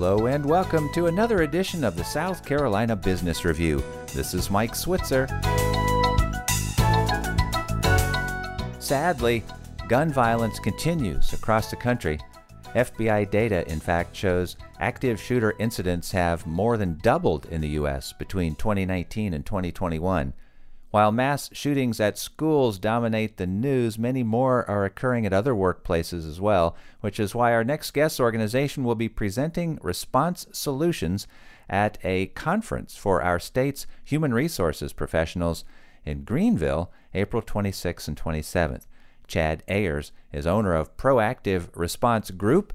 [0.00, 3.82] Hello and welcome to another edition of the South Carolina Business Review.
[4.14, 5.26] This is Mike Switzer.
[8.78, 9.42] Sadly,
[9.88, 12.20] gun violence continues across the country.
[12.76, 18.12] FBI data, in fact, shows active shooter incidents have more than doubled in the U.S.
[18.12, 20.32] between 2019 and 2021.
[20.90, 26.26] While mass shootings at schools dominate the news, many more are occurring at other workplaces
[26.26, 31.26] as well, which is why our next guest organization will be presenting response solutions
[31.68, 35.62] at a conference for our state's human resources professionals
[36.06, 38.86] in Greenville, April 26th and 27th.
[39.26, 42.72] Chad Ayers is owner of Proactive Response Group,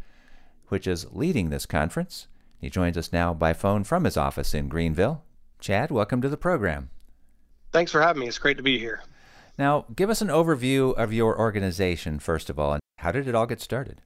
[0.68, 2.28] which is leading this conference.
[2.60, 5.24] He joins us now by phone from his office in Greenville.
[5.60, 6.92] Chad, welcome to the program.
[7.74, 8.28] Thanks for having me.
[8.28, 9.02] It's great to be here.
[9.58, 13.34] Now, give us an overview of your organization, first of all, and how did it
[13.34, 14.02] all get started?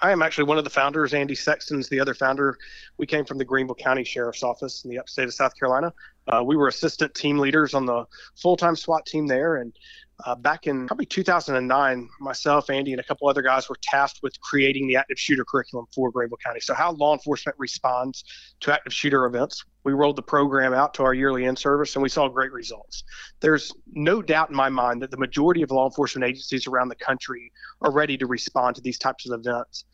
[0.00, 1.12] I am actually one of the founders.
[1.12, 2.58] Andy Sexton's the other founder.
[2.98, 5.92] We came from the Greenville County Sheriff's Office in the upstate of South Carolina.
[6.28, 8.04] Uh, we were assistant team leaders on the
[8.36, 9.56] full time SWAT team there.
[9.56, 9.72] And
[10.24, 14.38] uh, back in probably 2009, myself, Andy, and a couple other guys were tasked with
[14.40, 16.60] creating the active shooter curriculum for Greenville County.
[16.60, 18.24] So, how law enforcement responds
[18.60, 19.64] to active shooter events.
[19.84, 23.02] We rolled the program out to our yearly in service and we saw great results.
[23.40, 26.96] There's no doubt in my mind that the majority of law enforcement agencies around the
[26.96, 29.84] country are ready to respond to these types of events.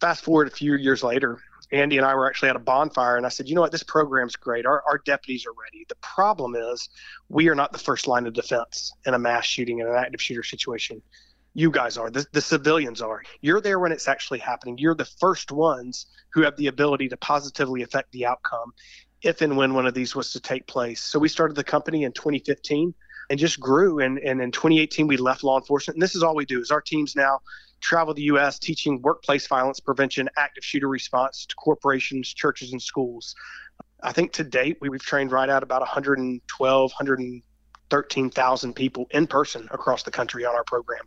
[0.00, 1.40] Fast forward a few years later,
[1.72, 3.82] Andy and I were actually at a bonfire, and I said, you know what, this
[3.82, 4.66] program's great.
[4.66, 5.86] Our, our deputies are ready.
[5.88, 6.88] The problem is,
[7.30, 10.20] we are not the first line of defense in a mass shooting in an active
[10.20, 11.00] shooter situation.
[11.54, 13.22] You guys are, the, the civilians are.
[13.40, 14.76] You're there when it's actually happening.
[14.78, 18.72] You're the first ones who have the ability to positively affect the outcome
[19.22, 21.02] if and when one of these was to take place.
[21.02, 22.94] So we started the company in 2015
[23.30, 24.00] and just grew.
[24.00, 25.96] And, and in 2018, we left law enforcement.
[25.96, 27.40] And this is all we do is our teams now
[27.82, 28.58] travel the U.S.
[28.58, 33.34] teaching workplace violence prevention, active shooter response to corporations, churches, and schools.
[34.02, 40.02] I think to date we've trained right at about 112, 113,000 people in person across
[40.02, 41.02] the country on our program.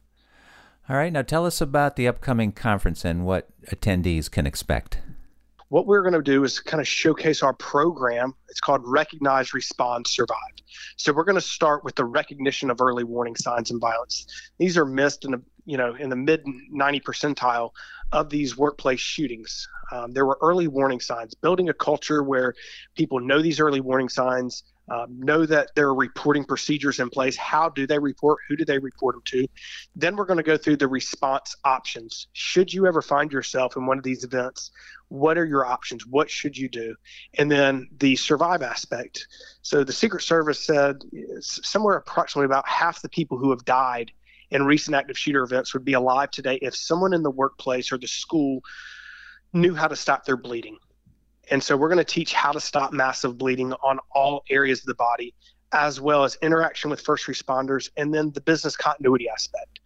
[0.87, 4.99] All right, now tell us about the upcoming conference and what attendees can expect.
[5.69, 8.33] What we're going to do is kind of showcase our program.
[8.49, 10.37] It's called Recognize, Respond, Survive.
[10.97, 14.27] So we're going to start with the recognition of early warning signs and violence.
[14.59, 17.71] These are missed in the you know in the mid 90 percentile
[18.11, 19.67] of these workplace shootings.
[19.91, 21.33] Um, there were early warning signs.
[21.33, 22.53] Building a culture where
[22.95, 27.35] people know these early warning signs, um, know that there are reporting procedures in place.
[27.35, 28.39] How do they report?
[28.47, 29.47] Who do they report them to?
[29.95, 32.27] Then we're going to go through the response options.
[32.33, 34.71] Should you ever find yourself in one of these events,
[35.09, 36.05] what are your options?
[36.05, 36.95] What should you do?
[37.37, 39.27] And then the survive aspect.
[39.61, 41.03] So the Secret Service said
[41.39, 44.11] somewhere approximately about half the people who have died
[44.51, 47.97] in recent active shooter events would be alive today if someone in the workplace or
[47.97, 48.61] the school
[49.53, 50.77] knew how to stop their bleeding.
[51.49, 54.85] And so we're going to teach how to stop massive bleeding on all areas of
[54.85, 55.33] the body,
[55.71, 59.79] as well as interaction with first responders and then the business continuity aspect.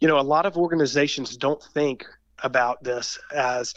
[0.00, 2.04] You know, a lot of organizations don't think
[2.42, 3.74] about this as,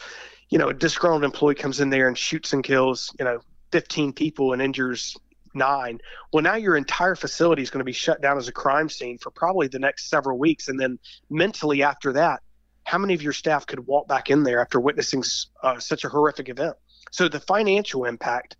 [0.50, 3.40] you know, a disgruntled employee comes in there and shoots and kills, you know,
[3.72, 5.16] 15 people and injures
[5.54, 6.00] nine.
[6.34, 9.18] Well, now your entire facility is going to be shut down as a crime scene
[9.18, 10.68] for probably the next several weeks.
[10.68, 11.00] And then
[11.30, 12.42] mentally after that,
[12.84, 15.24] how many of your staff could walk back in there after witnessing
[15.62, 16.76] uh, such a horrific event?
[17.12, 18.56] So the financial impact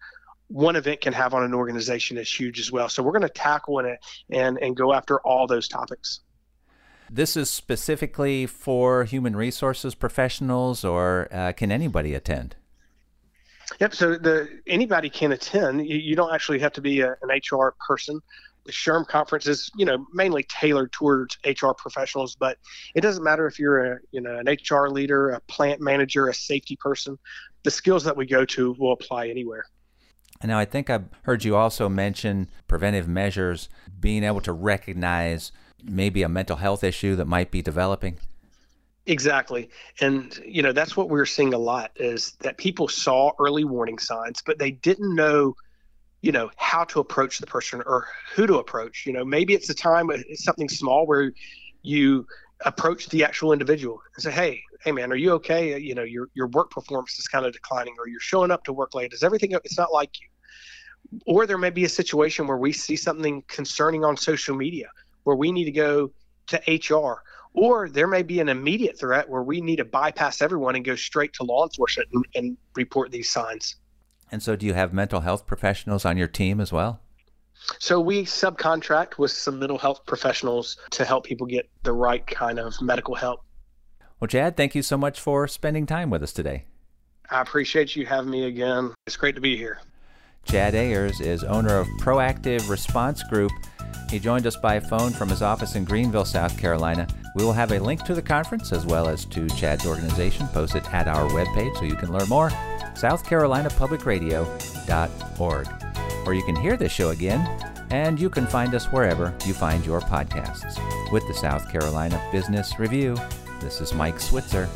[0.50, 2.90] one event can have on an organization is huge as well.
[2.90, 4.00] So we're going to tackle it
[4.30, 6.22] and, and go after all those topics.
[7.10, 12.56] This is specifically for human resources professionals, or uh, can anybody attend?
[13.80, 13.96] Yep.
[13.96, 15.88] So the anybody can attend.
[15.88, 18.22] You, you don't actually have to be a, an HR person.
[18.66, 22.58] The SHRM conference is, you know, mainly tailored towards HR professionals, but
[22.94, 26.34] it doesn't matter if you're a, you know, an HR leader, a plant manager, a
[26.34, 27.18] safety person.
[27.64, 29.66] The skills that we go to will apply anywhere.
[30.42, 33.68] And now, I think I've heard you also mention preventive measures,
[34.00, 35.52] being able to recognize
[35.84, 38.20] maybe a mental health issue that might be developing.
[39.06, 39.70] Exactly.
[40.02, 43.98] And, you know, that's what we're seeing a lot is that people saw early warning
[43.98, 45.56] signs, but they didn't know,
[46.22, 49.06] you know, how to approach the person or who to approach.
[49.06, 51.32] You know, maybe it's a time, it's something small where
[51.82, 52.28] you
[52.66, 55.78] approach the actual individual and say, hey, hey, man, are you okay?
[55.78, 58.74] You know, your, your work performance is kind of declining or you're showing up to
[58.74, 59.14] work late.
[59.14, 60.28] Is everything, it's not like you.
[61.26, 64.90] Or there may be a situation where we see something concerning on social media
[65.24, 66.12] where we need to go
[66.48, 67.24] to HR
[67.54, 70.96] or there may be an immediate threat where we need to bypass everyone and go
[70.96, 73.76] straight to law enforcement and, and report these signs.
[74.32, 77.02] And so, do you have mental health professionals on your team as well?
[77.78, 82.58] So we subcontract with some mental health professionals to help people get the right kind
[82.58, 83.44] of medical help.
[84.20, 86.66] Well, Chad, thank you so much for spending time with us today.
[87.30, 88.94] I appreciate you having me again.
[89.06, 89.80] It's great to be here.
[90.46, 93.52] Chad Ayers is owner of Proactive Response Group.
[94.10, 97.08] He joined us by phone from his office in Greenville, South Carolina.
[97.36, 100.84] We will have a link to the conference as well as to Chad's organization posted
[100.88, 102.52] at our webpage so you can learn more.
[103.00, 105.68] SouthCarolinaPublicRadio.org.
[106.26, 107.48] Or you can hear this show again,
[107.92, 110.78] and you can find us wherever you find your podcasts.
[111.12, 113.16] With the South Carolina Business Review,
[113.62, 114.70] this is Mike Switzer.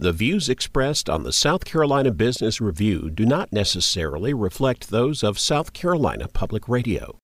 [0.00, 5.40] The views expressed on the South Carolina Business Review do not necessarily reflect those of
[5.40, 7.16] South Carolina Public Radio.